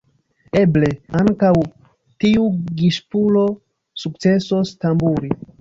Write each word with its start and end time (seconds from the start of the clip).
Eble, 0.61 0.87
ankaŭ 1.19 1.51
tiu 2.25 2.47
gipsulo 2.81 3.47
sukcesos 4.07 4.77
tamburi. 4.87 5.35